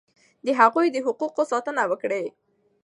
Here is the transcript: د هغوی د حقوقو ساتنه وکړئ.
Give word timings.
د 0.45 0.47
هغوی 0.59 0.87
د 0.91 0.97
حقوقو 1.05 1.43
ساتنه 1.51 1.83
وکړئ. 1.91 2.25